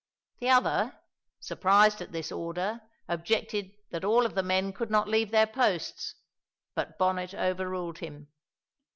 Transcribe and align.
The 0.39 0.49
other, 0.49 0.99
surprised 1.39 2.01
at 2.01 2.11
this 2.11 2.31
order, 2.31 2.81
objected 3.07 3.69
that 3.91 4.03
all 4.03 4.25
of 4.25 4.33
the 4.33 4.41
men 4.41 4.73
could 4.73 4.89
not 4.89 5.07
leave 5.07 5.29
their 5.29 5.45
posts, 5.45 6.15
but 6.73 6.97
Bonnet 6.97 7.35
overruled 7.35 7.99
him. 7.99 8.27